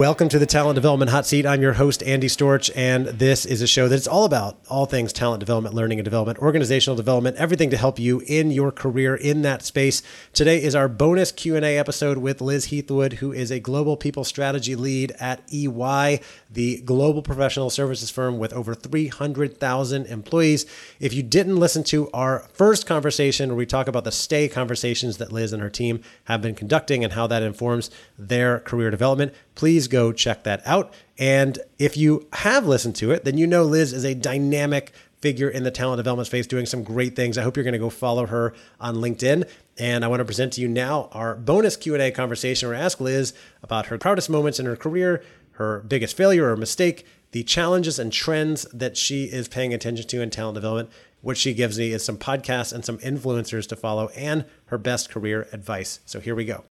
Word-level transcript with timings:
Welcome 0.00 0.28
to 0.30 0.40
the 0.40 0.46
Talent 0.46 0.74
Development 0.74 1.08
Hot 1.12 1.24
Seat. 1.24 1.46
I'm 1.46 1.62
your 1.62 1.74
host, 1.74 2.02
Andy 2.02 2.26
Storch, 2.26 2.68
and 2.74 3.06
this 3.06 3.46
is 3.46 3.62
a 3.62 3.66
show 3.68 3.86
that's 3.86 4.08
all 4.08 4.24
about 4.24 4.58
all 4.68 4.86
things 4.86 5.12
talent 5.12 5.38
development, 5.38 5.72
learning 5.72 6.00
and 6.00 6.04
development, 6.04 6.40
organizational 6.40 6.96
development, 6.96 7.36
everything 7.36 7.70
to 7.70 7.76
help 7.76 8.00
you 8.00 8.20
in 8.26 8.50
your 8.50 8.72
career 8.72 9.14
in 9.14 9.42
that 9.42 9.62
space. 9.62 10.02
Today 10.32 10.60
is 10.60 10.74
our 10.74 10.88
bonus 10.88 11.30
Q&A 11.30 11.78
episode 11.78 12.18
with 12.18 12.40
Liz 12.40 12.66
Heathwood, 12.66 13.14
who 13.14 13.30
is 13.30 13.52
a 13.52 13.60
global 13.60 13.96
people 13.96 14.24
strategy 14.24 14.74
lead 14.74 15.12
at 15.20 15.42
EY, 15.54 16.20
the 16.50 16.80
global 16.80 17.22
professional 17.22 17.70
services 17.70 18.10
firm 18.10 18.36
with 18.36 18.52
over 18.52 18.74
300,000 18.74 20.06
employees. 20.06 20.66
If 20.98 21.14
you 21.14 21.22
didn't 21.22 21.60
listen 21.60 21.84
to 21.84 22.10
our 22.10 22.40
first 22.52 22.84
conversation 22.84 23.50
where 23.50 23.58
we 23.58 23.64
talk 23.64 23.86
about 23.86 24.02
the 24.02 24.10
stay 24.10 24.48
conversations 24.48 25.18
that 25.18 25.30
Liz 25.30 25.52
and 25.52 25.62
her 25.62 25.70
team 25.70 26.00
have 26.24 26.42
been 26.42 26.56
conducting 26.56 27.04
and 27.04 27.12
how 27.12 27.28
that 27.28 27.44
informs 27.44 27.92
their 28.18 28.58
career 28.58 28.90
development, 28.90 29.32
please 29.54 29.88
go 29.88 30.12
check 30.12 30.44
that 30.44 30.62
out. 30.66 30.92
And 31.18 31.58
if 31.78 31.96
you 31.96 32.28
have 32.32 32.66
listened 32.66 32.96
to 32.96 33.12
it, 33.12 33.24
then 33.24 33.38
you 33.38 33.46
know 33.46 33.64
Liz 33.64 33.92
is 33.92 34.04
a 34.04 34.14
dynamic 34.14 34.92
figure 35.24 35.48
in 35.48 35.62
the 35.62 35.70
talent 35.70 35.98
development 35.98 36.26
space 36.26 36.46
doing 36.46 36.66
some 36.66 36.82
great 36.82 37.16
things. 37.16 37.38
I 37.38 37.42
hope 37.42 37.56
you're 37.56 37.64
going 37.64 37.72
to 37.72 37.78
go 37.78 37.88
follow 37.88 38.26
her 38.26 38.52
on 38.78 38.96
LinkedIn. 38.96 39.48
And 39.78 40.04
I 40.04 40.08
want 40.08 40.20
to 40.20 40.24
present 40.24 40.52
to 40.54 40.60
you 40.60 40.68
now 40.68 41.08
our 41.12 41.34
bonus 41.34 41.76
Q&A 41.76 42.10
conversation 42.10 42.68
where 42.68 42.76
I 42.76 42.80
ask 42.80 43.00
Liz 43.00 43.32
about 43.62 43.86
her 43.86 43.96
proudest 43.96 44.28
moments 44.28 44.60
in 44.60 44.66
her 44.66 44.76
career, 44.76 45.24
her 45.52 45.80
biggest 45.80 46.16
failure 46.16 46.50
or 46.50 46.56
mistake, 46.56 47.06
the 47.32 47.42
challenges 47.42 47.98
and 47.98 48.12
trends 48.12 48.64
that 48.64 48.96
she 48.96 49.24
is 49.24 49.48
paying 49.48 49.72
attention 49.72 50.06
to 50.08 50.20
in 50.20 50.30
talent 50.30 50.56
development. 50.56 50.90
What 51.20 51.38
she 51.38 51.54
gives 51.54 51.78
me 51.78 51.92
is 51.92 52.04
some 52.04 52.18
podcasts 52.18 52.72
and 52.72 52.84
some 52.84 52.98
influencers 52.98 53.66
to 53.68 53.76
follow 53.76 54.08
and 54.08 54.44
her 54.66 54.76
best 54.76 55.08
career 55.08 55.48
advice. 55.52 56.00
So 56.04 56.20
here 56.20 56.34
we 56.34 56.44
go. 56.44 56.64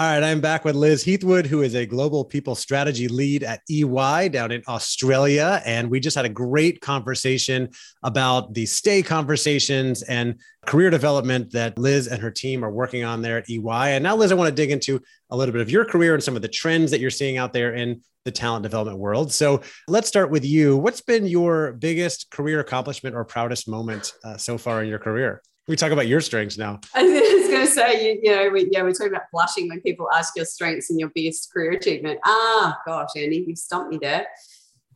All 0.00 0.06
right, 0.06 0.22
I'm 0.22 0.40
back 0.40 0.64
with 0.64 0.76
Liz 0.76 1.04
Heathwood, 1.04 1.44
who 1.44 1.60
is 1.60 1.74
a 1.74 1.84
global 1.84 2.24
people 2.24 2.54
strategy 2.54 3.06
lead 3.06 3.42
at 3.42 3.60
EY 3.68 4.30
down 4.30 4.50
in 4.50 4.62
Australia. 4.66 5.60
And 5.66 5.90
we 5.90 6.00
just 6.00 6.16
had 6.16 6.24
a 6.24 6.30
great 6.30 6.80
conversation 6.80 7.68
about 8.02 8.54
the 8.54 8.64
stay 8.64 9.02
conversations 9.02 10.02
and 10.04 10.40
career 10.64 10.88
development 10.88 11.52
that 11.52 11.78
Liz 11.78 12.08
and 12.08 12.22
her 12.22 12.30
team 12.30 12.64
are 12.64 12.70
working 12.70 13.04
on 13.04 13.20
there 13.20 13.36
at 13.36 13.50
EY. 13.50 13.94
And 13.94 14.02
now, 14.02 14.16
Liz, 14.16 14.32
I 14.32 14.36
want 14.36 14.48
to 14.48 14.54
dig 14.54 14.70
into 14.70 15.02
a 15.28 15.36
little 15.36 15.52
bit 15.52 15.60
of 15.60 15.70
your 15.70 15.84
career 15.84 16.14
and 16.14 16.22
some 16.22 16.34
of 16.34 16.40
the 16.40 16.48
trends 16.48 16.90
that 16.92 17.00
you're 17.00 17.10
seeing 17.10 17.36
out 17.36 17.52
there 17.52 17.74
in 17.74 18.00
the 18.24 18.30
talent 18.30 18.62
development 18.62 18.98
world. 18.98 19.30
So 19.30 19.60
let's 19.86 20.08
start 20.08 20.30
with 20.30 20.46
you. 20.46 20.78
What's 20.78 21.02
been 21.02 21.26
your 21.26 21.74
biggest 21.74 22.30
career 22.30 22.60
accomplishment 22.60 23.14
or 23.14 23.26
proudest 23.26 23.68
moment 23.68 24.14
uh, 24.24 24.38
so 24.38 24.56
far 24.56 24.82
in 24.82 24.88
your 24.88 24.98
career? 24.98 25.42
We 25.68 25.76
talk 25.76 25.92
about 25.92 26.08
your 26.08 26.20
strengths 26.20 26.58
now. 26.58 26.80
I 26.94 27.02
was 27.02 27.48
going 27.48 27.66
to 27.66 27.72
say, 27.72 28.04
you, 28.04 28.20
you 28.22 28.34
know, 28.34 28.50
we, 28.50 28.68
yeah, 28.70 28.82
we're 28.82 28.92
talking 28.92 29.12
about 29.12 29.30
blushing 29.32 29.68
when 29.68 29.80
people 29.80 30.08
ask 30.12 30.34
your 30.36 30.44
strengths 30.44 30.90
and 30.90 30.98
your 30.98 31.10
biggest 31.14 31.52
career 31.52 31.72
achievement. 31.72 32.18
Ah, 32.24 32.78
gosh, 32.86 33.10
Andy, 33.16 33.44
you've 33.46 33.58
stumped 33.58 33.90
me 33.90 33.98
there. 34.00 34.26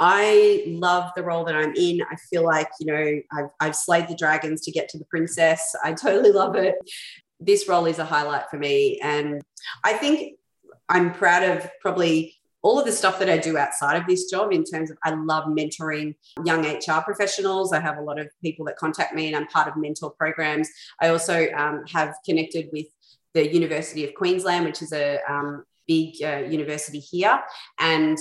I 0.00 0.64
love 0.66 1.12
the 1.14 1.22
role 1.22 1.44
that 1.44 1.54
I'm 1.54 1.72
in. 1.76 2.02
I 2.02 2.16
feel 2.28 2.44
like, 2.44 2.68
you 2.80 2.86
know, 2.86 3.20
I've, 3.32 3.50
I've 3.60 3.76
slayed 3.76 4.08
the 4.08 4.16
dragons 4.16 4.62
to 4.62 4.72
get 4.72 4.88
to 4.90 4.98
the 4.98 5.04
princess. 5.04 5.74
I 5.84 5.92
totally 5.92 6.32
love 6.32 6.56
it. 6.56 6.74
This 7.38 7.68
role 7.68 7.86
is 7.86 8.00
a 8.00 8.04
highlight 8.04 8.50
for 8.50 8.58
me. 8.58 8.98
And 9.02 9.40
I 9.84 9.92
think 9.92 10.38
I'm 10.88 11.12
proud 11.12 11.44
of 11.44 11.70
probably 11.80 12.36
all 12.64 12.78
of 12.78 12.86
the 12.86 12.92
stuff 12.92 13.18
that 13.18 13.28
I 13.28 13.36
do 13.36 13.58
outside 13.58 14.00
of 14.00 14.06
this 14.06 14.30
job 14.30 14.50
in 14.50 14.64
terms 14.64 14.90
of 14.90 14.96
I 15.04 15.14
love 15.14 15.44
mentoring 15.44 16.14
young 16.44 16.64
HR 16.64 17.02
professionals. 17.04 17.74
I 17.74 17.78
have 17.78 17.98
a 17.98 18.02
lot 18.02 18.18
of 18.18 18.28
people 18.42 18.64
that 18.64 18.76
contact 18.76 19.14
me 19.14 19.26
and 19.26 19.36
I'm 19.36 19.46
part 19.48 19.68
of 19.68 19.76
mentor 19.76 20.10
programs. 20.10 20.70
I 21.00 21.08
also 21.08 21.46
um, 21.52 21.84
have 21.92 22.14
connected 22.24 22.70
with 22.72 22.86
the 23.34 23.52
University 23.52 24.04
of 24.04 24.14
Queensland, 24.14 24.64
which 24.64 24.80
is 24.80 24.94
a 24.94 25.18
um, 25.28 25.64
big 25.86 26.14
uh, 26.22 26.38
university 26.38 27.00
here, 27.00 27.38
and 27.78 28.16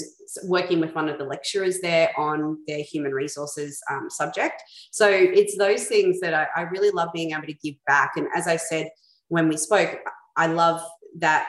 working 0.46 0.82
with 0.82 0.94
one 0.94 1.08
of 1.08 1.18
the 1.18 1.24
lecturers 1.24 1.80
there 1.80 2.12
on 2.20 2.58
their 2.68 2.84
human 2.84 3.14
resources 3.14 3.82
um, 3.90 4.10
subject. 4.10 4.62
So 4.92 5.08
it's 5.08 5.58
those 5.58 5.86
things 5.86 6.20
that 6.20 6.34
I, 6.34 6.48
I 6.54 6.62
really 6.64 6.90
love 6.90 7.10
being 7.14 7.32
able 7.32 7.48
to 7.48 7.54
give 7.54 7.76
back. 7.88 8.14
And 8.18 8.28
as 8.36 8.48
I 8.48 8.58
said 8.58 8.90
when 9.30 9.48
we 9.48 9.56
spoke, 9.56 10.00
I 10.36 10.48
love 10.48 10.82
that 11.20 11.48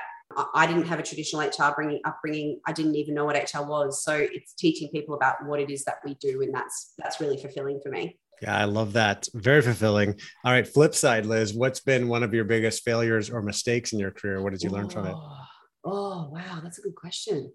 I 0.54 0.66
didn't 0.66 0.86
have 0.86 0.98
a 0.98 1.02
traditional 1.02 1.42
HR 1.42 1.74
bringing 1.74 2.00
upbringing. 2.04 2.60
I 2.66 2.72
didn't 2.72 2.96
even 2.96 3.14
know 3.14 3.24
what 3.24 3.36
HR 3.36 3.62
was. 3.62 4.02
So 4.02 4.14
it's 4.14 4.54
teaching 4.54 4.88
people 4.90 5.14
about 5.14 5.44
what 5.46 5.60
it 5.60 5.70
is 5.70 5.84
that 5.84 5.98
we 6.04 6.14
do, 6.14 6.42
and 6.42 6.54
that's 6.54 6.92
that's 6.98 7.20
really 7.20 7.36
fulfilling 7.36 7.80
for 7.82 7.90
me. 7.90 8.18
Yeah, 8.42 8.56
I 8.56 8.64
love 8.64 8.92
that. 8.94 9.28
Very 9.34 9.62
fulfilling. 9.62 10.18
All 10.44 10.52
right, 10.52 10.66
flip 10.66 10.94
side, 10.94 11.26
Liz. 11.26 11.54
What's 11.54 11.80
been 11.80 12.08
one 12.08 12.22
of 12.22 12.34
your 12.34 12.44
biggest 12.44 12.82
failures 12.82 13.30
or 13.30 13.42
mistakes 13.42 13.92
in 13.92 13.98
your 13.98 14.10
career? 14.10 14.42
What 14.42 14.52
did 14.52 14.62
you 14.62 14.70
learn 14.70 14.86
oh, 14.86 14.90
from 14.90 15.06
it? 15.06 15.14
Oh, 15.14 15.46
oh, 15.84 16.28
wow, 16.30 16.60
that's 16.62 16.78
a 16.78 16.82
good 16.82 16.96
question. 16.96 17.52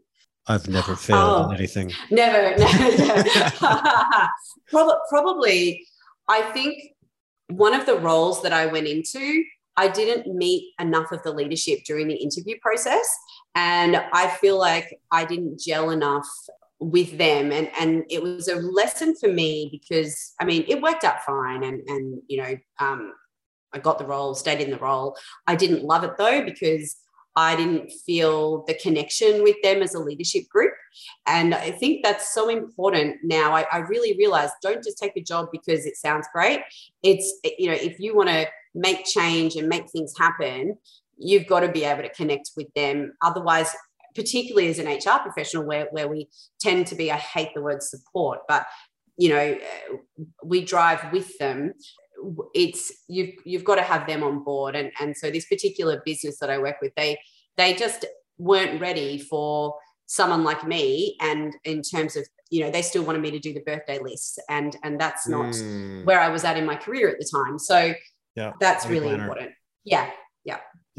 I've 0.47 0.67
never 0.67 0.95
failed 0.95 1.47
oh, 1.47 1.51
anything. 1.51 1.91
Never, 2.09 2.57
never. 2.57 2.97
never. 2.97 3.29
probably, 4.69 4.95
probably, 5.09 5.87
I 6.27 6.41
think 6.53 6.95
one 7.49 7.73
of 7.73 7.85
the 7.85 7.99
roles 7.99 8.41
that 8.43 8.53
I 8.53 8.67
went 8.67 8.87
into 8.87 9.43
I 9.79 9.87
didn't 9.87 10.35
meet 10.35 10.73
enough 10.77 11.13
of 11.13 11.23
the 11.23 11.31
leadership 11.31 11.79
during 11.85 12.09
the 12.09 12.15
interview 12.15 12.55
process. 12.61 13.09
And 13.55 13.95
I 14.11 14.27
feel 14.27 14.59
like 14.59 14.99
I 15.09 15.23
didn't 15.23 15.61
gel 15.61 15.91
enough 15.91 16.27
with 16.79 17.17
them. 17.17 17.53
And, 17.53 17.71
and 17.79 18.03
it 18.09 18.21
was 18.21 18.49
a 18.49 18.57
lesson 18.57 19.15
for 19.15 19.31
me 19.31 19.69
because, 19.71 20.33
I 20.41 20.43
mean, 20.43 20.65
it 20.67 20.81
worked 20.81 21.05
out 21.05 21.23
fine. 21.23 21.63
And, 21.63 21.81
and 21.87 22.21
you 22.27 22.41
know, 22.41 22.57
um, 22.79 23.13
I 23.73 23.79
got 23.79 23.99
the 23.99 24.05
role, 24.05 24.35
stayed 24.35 24.59
in 24.59 24.71
the 24.71 24.77
role. 24.79 25.15
I 25.47 25.55
didn't 25.55 25.85
love 25.85 26.03
it 26.03 26.17
though, 26.17 26.43
because 26.43 26.97
I 27.35 27.55
didn't 27.55 27.91
feel 28.05 28.65
the 28.65 28.73
connection 28.73 29.43
with 29.43 29.55
them 29.63 29.81
as 29.81 29.93
a 29.93 29.99
leadership 29.99 30.49
group. 30.49 30.73
And 31.25 31.53
I 31.53 31.71
think 31.71 32.03
that's 32.03 32.33
so 32.33 32.49
important 32.49 33.17
now. 33.23 33.53
I, 33.53 33.65
I 33.71 33.77
really 33.79 34.17
realize 34.17 34.49
don't 34.61 34.83
just 34.83 34.97
take 34.97 35.15
a 35.15 35.21
job 35.21 35.47
because 35.51 35.85
it 35.85 35.95
sounds 35.95 36.27
great. 36.33 36.61
It's, 37.03 37.39
you 37.57 37.67
know, 37.67 37.77
if 37.79 37.99
you 37.99 38.15
want 38.15 38.29
to 38.29 38.47
make 38.75 39.05
change 39.05 39.55
and 39.55 39.67
make 39.67 39.89
things 39.89 40.13
happen, 40.17 40.77
you've 41.17 41.47
got 41.47 41.61
to 41.61 41.71
be 41.71 41.83
able 41.83 42.03
to 42.03 42.13
connect 42.13 42.51
with 42.57 42.67
them. 42.75 43.13
Otherwise, 43.21 43.73
particularly 44.15 44.69
as 44.69 44.79
an 44.79 44.87
HR 44.87 45.21
professional, 45.21 45.65
where, 45.65 45.87
where 45.91 46.07
we 46.07 46.29
tend 46.59 46.87
to 46.87 46.95
be, 46.95 47.11
I 47.11 47.17
hate 47.17 47.49
the 47.53 47.61
word 47.61 47.83
support, 47.83 48.39
but 48.47 48.65
you 49.17 49.29
know, 49.29 49.57
we 50.43 50.63
drive 50.63 51.11
with 51.11 51.37
them. 51.39 51.73
It's 52.53 52.91
you've 53.07 53.33
you've 53.45 53.63
got 53.63 53.75
to 53.75 53.81
have 53.81 54.07
them 54.07 54.23
on 54.23 54.43
board. 54.43 54.75
And, 54.75 54.91
and 54.99 55.15
so 55.15 55.29
this 55.29 55.45
particular 55.45 56.01
business 56.05 56.39
that 56.39 56.49
I 56.49 56.57
work 56.57 56.77
with, 56.81 56.93
they 56.95 57.19
they 57.57 57.73
just 57.73 58.05
weren't 58.37 58.81
ready 58.81 59.19
for 59.19 59.75
someone 60.05 60.43
like 60.43 60.65
me 60.65 61.15
and 61.21 61.53
in 61.65 61.83
terms 61.83 62.15
of 62.15 62.27
you 62.49 62.63
know 62.63 62.71
they 62.71 62.81
still 62.81 63.03
wanted 63.03 63.21
me 63.21 63.29
to 63.29 63.37
do 63.37 63.53
the 63.53 63.59
birthday 63.59 63.99
lists 63.99 64.39
and 64.49 64.75
and 64.81 64.99
that's 64.99 65.27
not 65.27 65.53
mm. 65.53 66.03
where 66.03 66.19
i 66.19 66.29
was 66.29 66.43
at 66.43 66.57
in 66.57 66.65
my 66.65 66.75
career 66.75 67.07
at 67.07 67.19
the 67.19 67.29
time 67.31 67.59
so 67.59 67.93
yeah 68.35 68.51
that's 68.59 68.87
really 68.87 69.09
planner. 69.09 69.21
important 69.21 69.51
yeah 69.83 70.09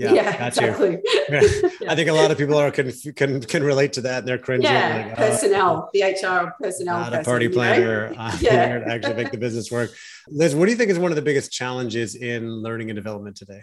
yeah 0.01 0.13
yeah, 0.15 0.23
yeah 0.23 0.47
exactly. 0.47 0.99
Yeah. 1.29 1.41
I 1.89 1.95
think 1.95 2.09
a 2.09 2.13
lot 2.13 2.31
of 2.31 2.39
people 2.39 2.57
are 2.57 2.71
can 2.71 2.91
can 3.15 3.41
can 3.43 3.63
relate 3.63 3.93
to 3.95 4.01
that, 4.03 4.21
and 4.21 4.29
they're 4.29 4.39
cringing. 4.39 4.65
Yeah, 4.65 5.07
like, 5.09 5.19
oh, 5.19 5.31
personnel, 5.31 5.91
the 5.93 6.03
HR 6.03 6.55
personnel, 6.63 7.01
not 7.01 7.13
person, 7.13 7.21
a 7.21 7.25
party 7.25 7.49
planner. 7.49 8.15
Uh, 8.21 8.37
yeah, 8.41 8.79
to 8.79 8.89
actually 8.89 9.15
make 9.15 9.31
the 9.31 9.39
business 9.39 9.71
work. 9.71 9.91
Liz, 10.29 10.55
what 10.55 10.67
do 10.67 10.71
you 10.73 10.77
think 10.77 10.91
is 10.91 10.99
one 10.99 11.11
of 11.13 11.17
the 11.17 11.23
biggest 11.23 11.53
challenges 11.53 12.15
in 12.15 12.51
learning 12.51 12.91
and 12.91 12.97
development 12.97 13.37
today? 13.37 13.63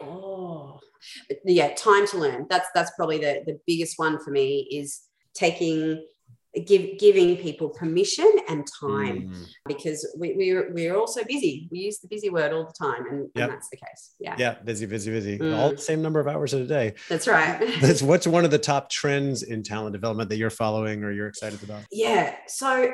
Oh, 0.00 0.78
yeah, 1.44 1.74
time 1.74 2.06
to 2.08 2.18
learn. 2.18 2.46
That's 2.48 2.68
that's 2.74 2.90
probably 2.96 3.18
the 3.18 3.42
the 3.46 3.58
biggest 3.66 3.98
one 3.98 4.22
for 4.22 4.30
me 4.30 4.68
is 4.70 5.02
taking 5.34 6.04
give, 6.64 6.98
giving 6.98 7.36
people 7.36 7.68
permission 7.68 8.30
and 8.48 8.66
time 8.80 9.28
mm. 9.28 9.46
because 9.66 10.06
we, 10.18 10.34
we're, 10.36 10.72
we're 10.72 10.96
all 10.96 11.06
so 11.06 11.22
busy. 11.24 11.68
We 11.70 11.80
use 11.80 11.98
the 11.98 12.08
busy 12.08 12.30
word 12.30 12.52
all 12.52 12.64
the 12.64 12.72
time, 12.72 13.06
and, 13.10 13.30
yep. 13.34 13.44
and 13.44 13.52
that's 13.52 13.68
the 13.68 13.76
case. 13.76 14.14
Yeah. 14.18 14.36
Yeah. 14.38 14.54
Busy, 14.64 14.86
busy, 14.86 15.10
busy. 15.10 15.38
Mm. 15.38 15.56
All 15.56 15.70
the 15.70 15.78
same 15.78 16.02
number 16.02 16.20
of 16.20 16.28
hours 16.28 16.54
in 16.54 16.62
a 16.62 16.66
day. 16.66 16.94
That's 17.08 17.26
right. 17.26 17.58
that's, 17.80 18.02
what's 18.02 18.26
one 18.26 18.44
of 18.44 18.50
the 18.50 18.58
top 18.58 18.90
trends 18.90 19.42
in 19.42 19.62
talent 19.62 19.92
development 19.92 20.30
that 20.30 20.36
you're 20.36 20.50
following 20.50 21.04
or 21.04 21.12
you're 21.12 21.28
excited 21.28 21.62
about? 21.62 21.82
Yeah. 21.90 22.34
So 22.46 22.92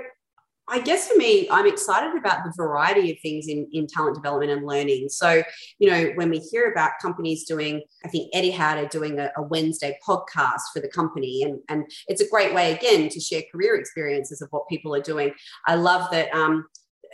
I 0.73 0.81
guess 0.81 1.07
for 1.07 1.19
me, 1.19 1.47
I'm 1.51 1.67
excited 1.67 2.17
about 2.17 2.45
the 2.45 2.53
variety 2.57 3.13
of 3.13 3.19
things 3.21 3.47
in, 3.47 3.69
in 3.73 3.87
talent 3.87 4.15
development 4.15 4.53
and 4.53 4.67
learning. 4.67 5.11
So, 5.11 5.43
you 5.79 5.91
know, 5.91 6.13
when 6.15 6.31
we 6.31 6.39
hear 6.39 6.73
about 6.73 6.93
companies 7.01 7.45
doing, 7.45 7.83
I 8.07 8.09
think 8.09 8.33
Etihad 8.35 8.83
are 8.83 8.89
doing 8.89 9.21
a, 9.21 9.31
a 9.37 9.43
Wednesday 9.43 9.99
podcast 10.07 10.63
for 10.73 10.81
the 10.81 10.89
company, 10.89 11.43
and, 11.43 11.61
and 11.69 11.85
it's 12.09 12.23
a 12.23 12.29
great 12.29 12.55
way, 12.55 12.73
again, 12.73 13.11
to 13.11 13.21
share 13.21 13.43
career 13.53 13.77
experiences 13.77 14.41
of 14.41 14.49
what 14.51 14.67
people 14.71 14.95
are 14.95 15.03
doing. 15.03 15.35
I 15.67 15.75
love 15.75 16.11
that. 16.11 16.35
Um, 16.35 16.67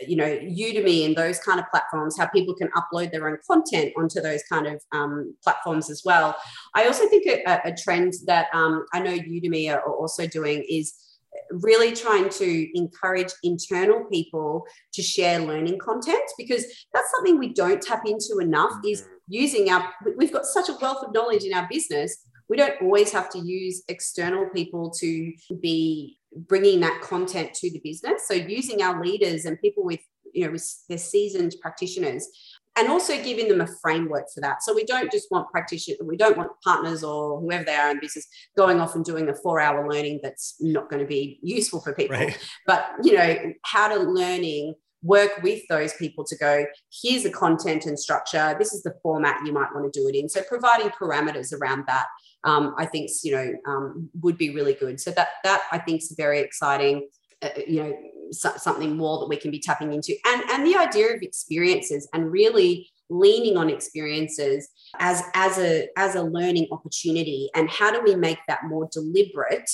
you 0.07 0.15
know 0.15 0.23
udemy 0.23 1.05
and 1.05 1.13
those 1.13 1.39
kind 1.39 1.59
of 1.59 1.65
platforms 1.69 2.17
how 2.17 2.25
people 2.27 2.55
can 2.55 2.69
upload 2.69 3.11
their 3.11 3.27
own 3.27 3.37
content 3.45 3.91
onto 3.97 4.21
those 4.21 4.41
kind 4.49 4.65
of 4.65 4.81
um, 4.93 5.35
platforms 5.43 5.89
as 5.89 6.03
well 6.05 6.37
i 6.73 6.85
also 6.85 7.05
think 7.09 7.25
a, 7.27 7.59
a 7.65 7.75
trend 7.75 8.13
that 8.25 8.47
um, 8.53 8.85
i 8.93 8.99
know 9.01 9.11
udemy 9.11 9.69
are 9.69 9.81
also 9.81 10.25
doing 10.25 10.63
is 10.69 10.93
really 11.51 11.95
trying 11.95 12.29
to 12.29 12.77
encourage 12.77 13.31
internal 13.43 14.05
people 14.11 14.65
to 14.93 15.01
share 15.01 15.39
learning 15.39 15.79
content 15.79 16.23
because 16.37 16.65
that's 16.93 17.11
something 17.15 17.37
we 17.37 17.53
don't 17.53 17.81
tap 17.81 18.03
into 18.05 18.39
enough 18.39 18.73
is 18.85 19.01
mm-hmm. 19.01 19.13
using 19.27 19.69
our 19.69 19.83
we've 20.17 20.33
got 20.33 20.45
such 20.45 20.69
a 20.69 20.77
wealth 20.81 21.03
of 21.03 21.13
knowledge 21.13 21.43
in 21.43 21.53
our 21.53 21.67
business 21.69 22.25
we 22.49 22.57
don't 22.57 22.81
always 22.81 23.11
have 23.11 23.29
to 23.29 23.39
use 23.39 23.83
external 23.87 24.47
people 24.49 24.89
to 24.89 25.31
be 25.61 26.17
bringing 26.47 26.79
that 26.79 27.01
content 27.01 27.53
to 27.53 27.71
the 27.71 27.81
business 27.83 28.27
so 28.27 28.33
using 28.33 28.81
our 28.81 29.03
leaders 29.03 29.45
and 29.45 29.59
people 29.61 29.83
with 29.83 30.01
you 30.33 30.45
know 30.45 30.51
with 30.51 30.83
their 30.87 30.97
seasoned 30.97 31.55
practitioners 31.61 32.27
and 32.79 32.87
also 32.87 33.21
giving 33.21 33.49
them 33.49 33.59
a 33.59 33.67
framework 33.81 34.25
for 34.33 34.39
that. 34.39 34.63
So 34.63 34.73
we 34.73 34.85
don't 34.85 35.11
just 35.11 35.27
want 35.29 35.49
practitioners, 35.51 35.99
we 36.03 36.15
don't 36.15 36.37
want 36.37 36.51
partners 36.63 37.03
or 37.03 37.39
whoever 37.41 37.65
they 37.65 37.75
are 37.75 37.91
in 37.91 37.99
business 37.99 38.25
going 38.57 38.79
off 38.79 38.95
and 38.95 39.03
doing 39.03 39.27
a 39.27 39.35
four 39.35 39.59
hour 39.59 39.89
learning 39.89 40.21
that's 40.23 40.55
not 40.61 40.89
going 40.89 41.01
to 41.01 41.07
be 41.07 41.39
useful 41.43 41.81
for 41.81 41.93
people. 41.93 42.15
Right. 42.15 42.37
But, 42.65 42.89
you 43.03 43.13
know, 43.13 43.35
how 43.65 43.89
to 43.89 43.99
learning 43.99 44.75
work 45.01 45.31
with 45.43 45.61
those 45.69 45.93
people 45.93 46.25
to 46.25 46.35
go 46.35 46.65
here's 47.01 47.23
the 47.23 47.31
content 47.31 47.85
and 47.85 47.97
structure 47.97 48.53
this 48.59 48.73
is 48.73 48.83
the 48.83 48.93
format 49.01 49.39
you 49.45 49.53
might 49.53 49.73
want 49.73 49.91
to 49.91 49.97
do 49.97 50.09
it 50.09 50.13
in 50.13 50.27
so 50.27 50.41
providing 50.49 50.89
parameters 50.89 51.53
around 51.53 51.85
that 51.87 52.05
um, 52.43 52.75
i 52.77 52.85
think 52.85 53.09
you 53.23 53.31
know 53.31 53.53
um, 53.65 54.09
would 54.21 54.37
be 54.37 54.53
really 54.53 54.73
good 54.73 54.99
so 54.99 55.09
that 55.11 55.29
that 55.45 55.61
i 55.71 55.77
think 55.77 56.01
is 56.01 56.13
very 56.17 56.39
exciting 56.39 57.07
uh, 57.41 57.47
you 57.65 57.81
know 57.81 57.93
something 58.31 58.95
more 58.95 59.19
that 59.19 59.27
we 59.27 59.37
can 59.37 59.51
be 59.51 59.59
tapping 59.59 59.93
into. 59.93 60.15
And 60.25 60.43
and 60.49 60.65
the 60.65 60.75
idea 60.75 61.13
of 61.13 61.21
experiences 61.21 62.07
and 62.13 62.31
really 62.31 62.89
leaning 63.09 63.57
on 63.57 63.69
experiences 63.69 64.69
as 64.99 65.23
as 65.33 65.57
a 65.57 65.87
as 65.97 66.15
a 66.15 66.23
learning 66.23 66.67
opportunity. 66.71 67.49
And 67.55 67.69
how 67.69 67.91
do 67.91 68.01
we 68.03 68.15
make 68.15 68.39
that 68.47 68.65
more 68.65 68.87
deliberate 68.91 69.69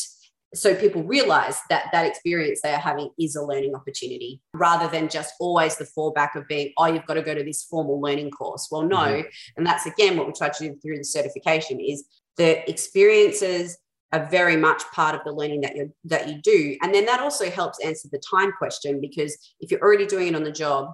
so 0.53 0.73
people 0.73 1.03
realize 1.03 1.59
that 1.69 1.85
that 1.91 2.05
experience 2.05 2.61
they 2.61 2.73
are 2.73 2.79
having 2.79 3.09
is 3.19 3.35
a 3.35 3.43
learning 3.43 3.75
opportunity 3.75 4.41
rather 4.53 4.87
than 4.87 5.09
just 5.09 5.33
always 5.39 5.75
the 5.75 5.85
fallback 5.85 6.35
of 6.35 6.47
being 6.47 6.71
oh 6.77 6.85
you've 6.85 7.05
got 7.05 7.15
to 7.15 7.21
go 7.21 7.35
to 7.35 7.43
this 7.43 7.63
formal 7.63 7.99
learning 7.99 8.31
course. 8.31 8.69
Well 8.71 8.83
no. 8.83 8.97
Mm-hmm. 8.97 9.27
and 9.57 9.65
that's 9.65 9.85
again 9.85 10.17
what 10.17 10.27
we 10.27 10.33
try 10.33 10.49
to 10.49 10.69
do 10.69 10.75
through 10.81 10.97
the 10.97 11.03
certification 11.03 11.79
is 11.79 12.05
the 12.37 12.67
experiences 12.69 13.77
are 14.15 14.29
very 14.29 14.55
much 14.55 14.83
part 14.93 15.15
of 15.15 15.21
the 15.23 15.31
learning 15.31 15.61
that 15.61 15.75
you 15.75 15.93
that 16.03 16.27
you 16.27 16.41
do 16.41 16.77
and 16.81 16.93
then 16.93 17.05
that 17.05 17.19
also 17.19 17.49
helps 17.49 17.83
answer 17.83 18.07
the 18.11 18.21
time 18.29 18.51
question 18.57 18.99
because 19.01 19.37
if 19.59 19.69
you're 19.69 19.81
already 19.81 20.05
doing 20.05 20.27
it 20.29 20.35
on 20.35 20.43
the 20.43 20.51
job 20.51 20.93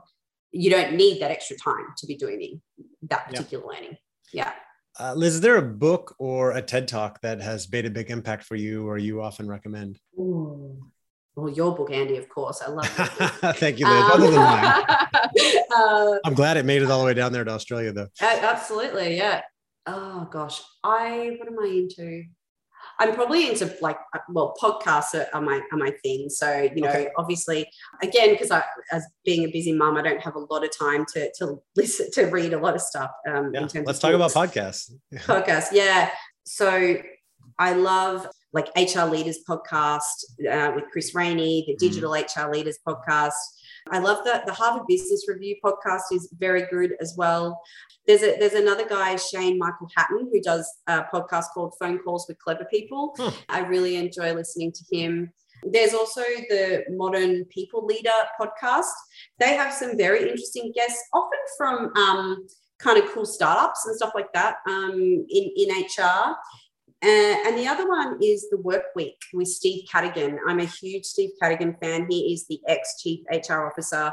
you 0.52 0.70
don't 0.70 0.94
need 0.94 1.22
that 1.22 1.32
extra 1.32 1.56
time 1.58 1.86
to 1.98 2.06
be 2.06 2.16
doing 2.16 2.62
that 3.04 3.28
particular 3.28 3.64
yeah. 3.64 3.70
learning 3.70 3.98
yeah 4.34 4.54
uh, 5.00 5.14
Liz, 5.16 5.36
is 5.36 5.42
there 5.42 5.56
a 5.56 5.62
book 5.62 6.16
or 6.20 6.52
a 6.52 6.62
TED 6.62 6.88
talk 6.88 7.22
that 7.22 7.42
has 7.42 7.72
made 7.72 7.86
a 7.86 7.90
big 7.90 8.12
impact 8.12 8.44
for 8.44 8.56
you 8.56 8.88
or 8.88 8.98
you 8.98 9.22
often 9.22 9.48
recommend? 9.48 9.98
Ooh. 10.20 10.78
Well, 11.36 11.50
your 11.50 11.74
book, 11.74 11.92
Andy, 11.92 12.18
of 12.18 12.28
course. 12.28 12.62
I 12.62 12.70
love 12.70 12.86
it. 12.86 13.56
Thank 13.58 13.80
you, 13.80 13.88
Liz. 13.88 14.04
Um, 14.04 14.12
Other 14.12 14.32
than 14.32 14.40
mine. 14.40 14.84
Uh, 15.74 16.18
I'm 16.26 16.34
glad 16.34 16.58
it 16.58 16.66
made 16.66 16.82
it 16.82 16.92
all 16.92 17.00
the 17.00 17.06
way 17.06 17.14
down 17.14 17.32
there 17.32 17.46
to 17.46 17.52
Australia, 17.52 17.94
though. 17.94 18.10
Absolutely. 18.20 19.16
Yeah. 19.16 19.42
Oh, 19.86 20.28
gosh. 20.30 20.62
I, 20.84 21.38
what 21.40 21.48
am 21.48 21.58
I 21.58 21.68
into? 21.68 22.26
I'm 23.02 23.16
probably 23.16 23.50
into 23.50 23.76
like 23.82 23.98
uh, 24.14 24.20
well 24.30 24.54
podcasts 24.62 25.16
are, 25.16 25.28
are 25.34 25.42
my 25.42 25.60
are 25.72 25.78
my 25.78 25.90
thing. 26.04 26.30
So 26.30 26.70
you 26.76 26.84
know, 26.84 26.90
okay. 26.90 27.10
obviously, 27.18 27.68
again, 28.04 28.30
because 28.30 28.52
I 28.52 28.64
as 28.92 29.04
being 29.26 29.44
a 29.44 29.52
busy 29.52 29.74
mom, 29.74 29.98
I 29.98 30.04
don't 30.04 30.22
have 30.22 30.36
a 30.36 30.40
lot 30.52 30.64
of 30.64 30.70
time 30.78 31.06
to 31.14 31.32
to 31.40 31.58
listen 31.76 32.12
to 32.12 32.26
read 32.26 32.54
a 32.54 32.60
lot 32.60 32.76
of 32.76 32.82
stuff. 32.82 33.10
Um, 33.28 33.52
yeah. 33.54 33.62
in 33.62 33.68
terms 33.68 33.88
let's 33.88 33.98
talk 33.98 34.14
books. 34.16 34.34
about 34.36 34.50
podcasts. 34.50 34.92
podcasts, 35.16 35.70
yeah. 35.72 36.12
So 36.46 36.98
I 37.58 37.74
love 37.74 38.28
like 38.54 38.68
HR 38.76 39.04
Leaders 39.04 39.40
podcast 39.48 40.26
uh, 40.50 40.72
with 40.76 40.86
Chris 40.92 41.16
Rainey, 41.16 41.64
the 41.68 41.74
mm. 41.74 41.78
Digital 41.78 42.12
mm. 42.12 42.48
HR 42.48 42.52
Leaders 42.52 42.80
podcast. 42.88 43.34
I 43.90 44.00
love 44.00 44.24
that 44.26 44.46
the 44.46 44.54
Harvard 44.54 44.88
Business 44.88 45.26
Review 45.28 45.56
podcast 45.64 46.02
is 46.12 46.32
very 46.38 46.68
good 46.70 46.94
as 47.00 47.16
well. 47.18 47.60
There's 48.06 48.22
a 48.22 48.38
there's 48.40 48.54
another 48.54 48.88
guy, 48.88 49.16
Shane 49.16 49.58
Michael 49.58 49.88
Hatton, 49.96 50.30
who 50.32 50.42
does 50.42 50.70
a 50.88 51.04
podcast 51.04 51.46
called 51.54 51.74
Phone 51.80 52.00
Calls 52.00 52.26
with 52.28 52.38
Clever 52.40 52.66
People. 52.66 53.14
Huh. 53.18 53.32
I 53.50 53.60
really 53.62 53.96
enjoy 53.96 54.34
listening 54.34 54.72
to 54.74 54.96
him. 54.96 55.32
There's 55.64 55.94
also 55.94 56.22
the 56.50 56.84
Modern 56.90 57.46
People 57.46 57.86
Leader 57.86 58.10
podcast. 58.40 58.92
They 59.40 59.56
have 59.56 59.74
some 59.74 59.98
very 59.98 60.22
interesting 60.22 60.72
guests, 60.76 61.02
often 61.14 61.40
from 61.58 61.92
um, 61.96 62.48
kind 62.80 63.02
of 63.02 63.12
cool 63.12 63.26
startups 63.26 63.86
and 63.86 63.96
stuff 63.96 64.12
like 64.16 64.32
that 64.34 64.56
um, 64.68 64.94
in, 65.30 65.52
in 65.56 65.70
HR. 65.70 66.36
Uh, 67.04 67.48
and 67.48 67.58
the 67.58 67.68
other 67.68 67.88
one 67.88 68.20
is 68.22 68.48
the 68.50 68.58
Work 68.58 68.86
Week 68.96 69.20
with 69.34 69.48
Steve 69.48 69.86
Cadigan. 69.92 70.38
I'm 70.48 70.60
a 70.60 70.66
huge 70.66 71.06
Steve 71.06 71.32
Cadigan 71.42 71.80
fan. 71.80 72.06
He 72.10 72.34
is 72.34 72.46
the 72.48 72.60
ex 72.68 73.02
chief 73.02 73.22
HR 73.32 73.66
officer 73.66 74.12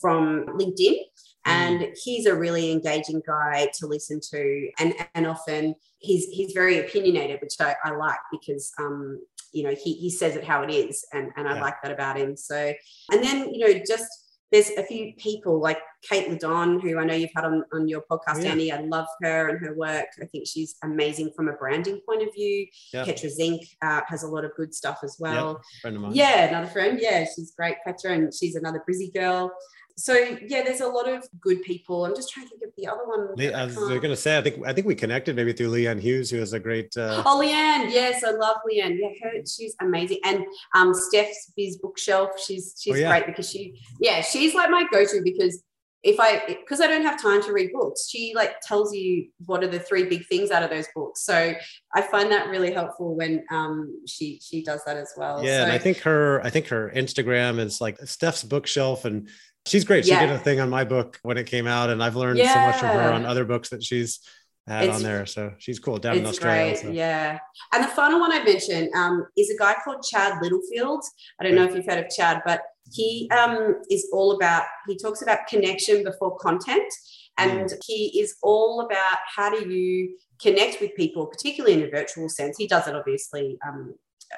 from 0.00 0.46
LinkedIn. 0.46 0.98
Mm. 1.46 1.52
and 1.52 1.96
he's 2.02 2.26
a 2.26 2.34
really 2.34 2.72
engaging 2.72 3.22
guy 3.24 3.68
to 3.78 3.86
listen 3.86 4.20
to 4.32 4.68
and 4.80 4.94
and 5.14 5.26
often 5.26 5.76
he's 5.98 6.26
he's 6.26 6.52
very 6.52 6.80
opinionated 6.80 7.38
which 7.40 7.54
i, 7.60 7.74
I 7.84 7.92
like 7.92 8.18
because 8.32 8.72
um 8.78 9.20
you 9.52 9.62
know 9.62 9.74
he, 9.80 9.94
he 9.94 10.10
says 10.10 10.34
it 10.34 10.44
how 10.44 10.62
it 10.62 10.72
is 10.72 11.04
and 11.12 11.30
and 11.36 11.48
i 11.48 11.54
yeah. 11.54 11.62
like 11.62 11.80
that 11.82 11.92
about 11.92 12.18
him 12.18 12.36
so 12.36 12.72
and 13.12 13.22
then 13.22 13.54
you 13.54 13.66
know 13.66 13.80
just 13.86 14.25
there's 14.56 14.70
a 14.78 14.82
few 14.82 15.12
people 15.18 15.60
like 15.60 15.78
Kate 16.02 16.28
Ladon, 16.30 16.80
who 16.80 16.98
I 16.98 17.04
know 17.04 17.12
you've 17.12 17.30
had 17.36 17.44
on, 17.44 17.62
on 17.74 17.88
your 17.88 18.02
podcast, 18.10 18.42
yeah. 18.42 18.52
Annie. 18.52 18.72
I 18.72 18.80
love 18.80 19.06
her 19.22 19.48
and 19.48 19.58
her 19.58 19.74
work. 19.74 20.06
I 20.20 20.24
think 20.24 20.46
she's 20.46 20.76
amazing 20.82 21.32
from 21.36 21.48
a 21.48 21.52
branding 21.52 22.00
point 22.08 22.22
of 22.22 22.32
view. 22.34 22.66
Yep. 22.94 23.06
Petra 23.06 23.28
Zink 23.28 23.62
uh, 23.82 24.00
has 24.08 24.22
a 24.22 24.28
lot 24.28 24.46
of 24.46 24.52
good 24.56 24.74
stuff 24.74 25.00
as 25.02 25.16
well. 25.20 25.48
Yep. 25.48 25.82
Friend 25.82 25.96
of 25.96 26.02
mine. 26.02 26.12
Yeah, 26.14 26.48
another 26.48 26.68
friend. 26.68 26.98
Yeah, 27.00 27.24
she's 27.24 27.52
great, 27.54 27.76
Petra, 27.84 28.12
and 28.12 28.32
she's 28.32 28.54
another 28.54 28.82
Brizzy 28.88 29.12
girl 29.12 29.52
so 29.98 30.12
yeah, 30.12 30.62
there's 30.62 30.82
a 30.82 30.86
lot 30.86 31.08
of 31.08 31.26
good 31.40 31.62
people. 31.62 32.04
I'm 32.04 32.14
just 32.14 32.30
trying 32.30 32.46
to 32.46 32.50
think 32.50 32.62
of 32.64 32.70
the 32.76 32.86
other 32.86 33.06
one. 33.06 33.54
I 33.54 33.64
was 33.64 33.76
going 33.76 34.02
to 34.02 34.16
say, 34.16 34.36
I 34.36 34.42
think 34.42 34.66
I 34.66 34.74
think 34.74 34.86
we 34.86 34.94
connected 34.94 35.34
maybe 35.36 35.54
through 35.54 35.70
Leanne 35.70 36.00
Hughes, 36.00 36.28
who 36.28 36.36
is 36.36 36.52
a 36.52 36.60
great. 36.60 36.94
Uh... 36.96 37.22
Oh, 37.24 37.40
Leanne, 37.42 37.90
yes, 37.90 38.22
I 38.22 38.32
love 38.32 38.58
Leanne. 38.70 38.98
Yeah, 39.00 39.08
her, 39.22 39.38
she's 39.46 39.74
amazing. 39.80 40.18
And 40.24 40.44
um, 40.74 40.92
Steph's 40.92 41.50
Biz 41.56 41.78
Bookshelf, 41.78 42.30
she's 42.38 42.74
she's 42.78 42.94
oh, 42.94 42.96
yeah. 42.96 43.08
great 43.08 43.26
because 43.26 43.50
she, 43.50 43.80
yeah, 43.98 44.20
she's 44.20 44.54
like 44.54 44.68
my 44.68 44.84
go-to 44.92 45.22
because 45.24 45.62
if 46.06 46.20
I 46.20 46.42
because 46.46 46.80
I 46.80 46.86
don't 46.86 47.02
have 47.02 47.20
time 47.20 47.42
to 47.42 47.52
read 47.52 47.72
books, 47.72 48.08
she 48.08 48.32
like 48.34 48.60
tells 48.60 48.94
you 48.94 49.26
what 49.44 49.64
are 49.64 49.68
the 49.68 49.80
three 49.80 50.04
big 50.04 50.24
things 50.26 50.52
out 50.52 50.62
of 50.62 50.70
those 50.70 50.86
books. 50.94 51.24
So 51.24 51.54
I 51.94 52.02
find 52.02 52.30
that 52.30 52.48
really 52.48 52.72
helpful 52.72 53.16
when 53.16 53.44
um, 53.50 54.00
she 54.06 54.40
she 54.40 54.62
does 54.62 54.82
that 54.86 54.96
as 54.96 55.12
well. 55.16 55.44
Yeah, 55.44 55.58
so, 55.58 55.62
and 55.64 55.72
I 55.72 55.78
think 55.78 55.98
her 55.98 56.40
I 56.44 56.50
think 56.50 56.68
her 56.68 56.92
Instagram 56.94 57.58
is 57.58 57.80
like 57.80 57.98
Steph's 58.04 58.44
bookshelf, 58.44 59.04
and 59.04 59.28
she's 59.66 59.84
great. 59.84 60.04
She 60.04 60.12
Yeah. 60.12 60.20
did 60.20 60.30
a 60.30 60.38
thing 60.38 60.60
on 60.60 60.70
my 60.70 60.84
book 60.84 61.18
when 61.22 61.38
it 61.38 61.46
came 61.46 61.66
out, 61.66 61.90
and 61.90 62.02
I've 62.02 62.16
learned 62.16 62.38
so 62.46 62.60
much 62.60 62.78
from 62.78 62.90
her 62.90 63.12
on 63.12 63.26
other 63.26 63.44
books 63.44 63.70
that 63.70 63.82
she's 63.82 64.20
had 64.66 64.84
It's- 64.84 64.96
on 64.96 65.02
there. 65.02 65.26
So 65.26 65.54
she's 65.58 65.78
cool 65.78 65.98
down 65.98 66.16
in 66.16 66.26
Australia. 66.26 66.72
great, 66.72 66.78
so. 66.78 66.90
yeah. 66.90 67.38
And 67.72 67.84
the 67.84 67.88
final 67.88 68.20
one 68.20 68.32
I 68.32 68.42
mentioned 68.42 68.90
um, 68.94 69.26
is 69.36 69.50
a 69.50 69.56
guy 69.56 69.74
called 69.84 70.02
Chad 70.02 70.42
Littlefield. 70.42 71.04
I 71.40 71.44
don't 71.44 71.54
know 71.54 71.64
if 71.64 71.74
you've 71.74 71.86
heard 71.86 72.04
of 72.04 72.10
Chad, 72.10 72.42
but 72.44 72.62
he 72.92 73.30
um, 73.30 73.76
is 73.90 74.08
all 74.12 74.32
about. 74.32 74.64
He 74.88 74.96
talks 74.96 75.22
about 75.22 75.46
connection 75.48 76.04
before 76.04 76.36
content, 76.38 76.92
and 77.38 77.72
he 77.84 78.18
is 78.20 78.36
all 78.42 78.80
about 78.80 79.18
how 79.34 79.50
do 79.50 79.68
you 79.68 80.16
connect 80.40 80.80
with 80.80 80.94
people, 80.94 81.26
particularly 81.26 81.74
in 81.74 81.82
a 81.86 81.90
virtual 81.90 82.28
sense. 82.28 82.56
He 82.58 82.66
does 82.66 82.86
it 82.86 82.94
obviously 82.94 83.58
um, 83.66 83.94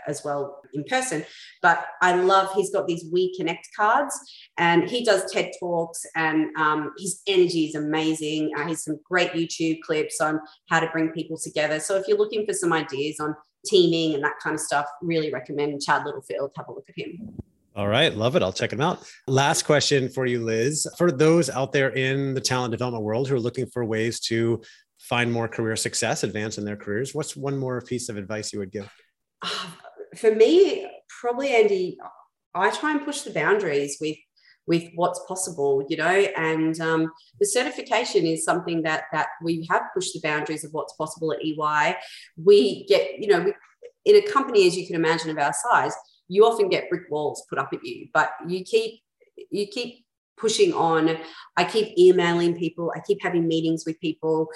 as 0.07 0.23
well 0.25 0.61
in 0.75 0.85
person, 0.85 1.25
but 1.63 1.87
I 2.03 2.15
love. 2.15 2.51
He's 2.55 2.71
got 2.71 2.87
these 2.87 3.05
We 3.13 3.35
Connect 3.37 3.69
cards, 3.77 4.15
and 4.57 4.89
he 4.89 5.05
does 5.05 5.31
TED 5.33 5.53
talks, 5.61 6.05
and 6.17 6.55
um, 6.57 6.93
his 6.99 7.23
energy 7.27 7.67
is 7.67 7.75
amazing. 7.75 8.53
Uh, 8.57 8.67
he's 8.67 8.85
some 8.85 8.99
great 9.05 9.33
YouTube 9.33 9.81
clips 9.83 10.21
on 10.21 10.41
how 10.69 10.81
to 10.81 10.89
bring 10.91 11.11
people 11.11 11.39
together. 11.39 11.81
So 11.81 11.97
if 11.97 12.07
you're 12.09 12.19
looking 12.19 12.47
for 12.47 12.53
some 12.53 12.73
ideas 12.73 13.21
on 13.21 13.35
teaming 13.67 14.15
and 14.15 14.25
that 14.25 14.35
kind 14.43 14.55
of 14.55 14.61
stuff, 14.61 14.87
really 15.03 15.33
recommend 15.33 15.81
Chad 15.83 16.05
Littlefield. 16.05 16.53
Have 16.57 16.69
a 16.69 16.73
look 16.73 16.89
at 16.89 16.99
him. 16.99 17.37
All 17.77 17.89
right, 17.89 18.13
love 18.13 18.35
it. 18.35 18.43
I'll 18.43 18.53
check 18.53 18.71
them 18.71 18.81
out. 18.81 19.09
Last 19.29 19.63
question 19.63 20.09
for 20.09 20.27
you, 20.27 20.45
Liz. 20.45 20.87
For 20.97 21.13
those 21.13 21.49
out 21.49 21.73
there 21.73 21.91
in 21.91 22.35
the 22.35 22.41
talent 22.41 22.73
development 22.73 23.05
world 23.05 23.29
who 23.29 23.37
are 23.37 23.41
looking 23.41 23.67
for 23.67 23.85
ways 23.85 24.19
to 24.21 24.63
find 24.99 25.31
more 25.31 25.47
career 25.47 25.77
success, 25.77 26.25
advance 26.25 26.59
in 26.59 26.65
their 26.65 26.77
careers, 26.77 27.15
what's 27.15 27.37
one 27.37 27.57
more 27.57 27.81
piece 27.81 28.09
of 28.09 28.17
advice 28.17 28.53
you 28.53 28.59
would 28.59 28.73
give? 28.73 28.91
For 30.19 30.35
me, 30.35 30.87
probably 31.21 31.55
Andy, 31.55 31.99
I 32.55 32.71
try 32.71 32.93
and 32.93 33.05
push 33.05 33.23
the 33.23 33.33
boundaries 33.33 33.99
with 34.01 34.17
with 34.67 34.85
what's 34.97 35.21
possible, 35.27 35.83
you 35.89 35.97
know, 35.97 36.05
and 36.05 36.79
um, 36.79 37.11
the 37.41 37.47
certification 37.47 38.27
is 38.27 38.45
something 38.45 38.83
that 38.83 39.05
that 39.13 39.29
we 39.43 39.67
have 39.71 39.83
pushed 39.95 40.13
the 40.13 40.21
boundaries 40.21 40.63
of 40.63 40.73
what's 40.73 40.93
possible 40.95 41.33
at 41.33 41.43
EY. 41.43 41.97
We 42.37 42.85
get, 42.87 43.19
you 43.19 43.29
know, 43.29 43.41
we, 43.41 43.55
in 44.05 44.17
a 44.17 44.31
company 44.31 44.67
as 44.67 44.77
you 44.77 44.87
can 44.87 44.95
imagine 44.95 45.31
of 45.31 45.39
our 45.39 45.55
size, 45.55 45.95
you 46.29 46.45
often 46.45 46.69
get 46.69 46.91
brick 46.91 47.05
walls 47.11 47.45
put 47.49 47.59
up 47.59 47.71
at 47.73 47.85
you, 47.85 48.09
but 48.13 48.31
you 48.47 48.63
keep 48.63 49.01
you 49.51 49.67
keep 49.67 50.05
pushing 50.37 50.73
on. 50.75 51.17
I 51.57 51.65
keep 51.65 51.99
emailing 51.99 52.57
people. 52.57 52.93
I 52.95 53.01
keep 53.01 53.19
having 53.23 53.49
meetings 53.49 53.85
with 53.87 53.99
people, 54.01 54.49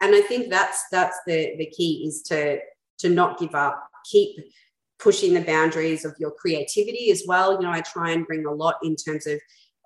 and 0.00 0.14
I 0.14 0.22
think 0.22 0.48
that's 0.48 0.84
that's 0.90 1.18
the 1.26 1.54
the 1.58 1.66
key 1.66 2.04
is 2.06 2.22
to 2.28 2.58
to 3.00 3.08
not 3.08 3.38
give 3.38 3.54
up. 3.54 3.84
Keep 4.10 4.36
pushing 4.98 5.34
the 5.34 5.40
boundaries 5.40 6.04
of 6.04 6.14
your 6.18 6.32
creativity 6.32 7.10
as 7.10 7.22
well. 7.26 7.52
You 7.52 7.60
know, 7.60 7.70
I 7.70 7.80
try 7.80 8.10
and 8.10 8.26
bring 8.26 8.46
a 8.46 8.52
lot 8.52 8.76
in 8.82 8.96
terms 8.96 9.26
of 9.26 9.40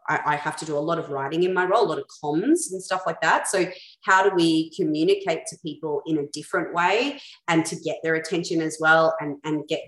I, 0.09 0.21
I 0.27 0.37
have 0.37 0.57
to 0.57 0.65
do 0.65 0.77
a 0.77 0.81
lot 0.81 0.99
of 0.99 1.11
writing 1.11 1.45
in 1.45 1.55
my 1.55 1.65
role, 1.65 1.85
a 1.85 1.91
lot 1.91 1.99
of 1.99 2.05
comms 2.23 2.73
and 2.73 2.83
stuff 2.83 3.03
like 3.07 3.21
that. 3.21 3.49
So, 3.49 3.67
how 4.05 4.29
do 4.29 4.35
we 4.35 4.71
communicate 4.71 5.47
to 5.47 5.57
people 5.65 6.03
in 6.07 6.19
a 6.19 6.27
different 6.33 6.75
way 6.75 7.21
and 7.49 7.65
to 7.67 7.77
get 7.77 7.99
their 8.03 8.15
attention 8.15 8.61
as 8.61 8.79
well 8.81 9.15
and, 9.21 9.37
and 9.45 9.67
get 9.69 9.81